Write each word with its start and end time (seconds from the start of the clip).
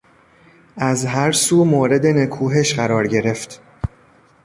از 0.77 1.05
هر 1.05 1.31
سو 1.31 1.63
مورد 1.63 2.05
نکوهش 2.05 2.73
قرار 2.75 3.07
گرفت. 3.07 3.61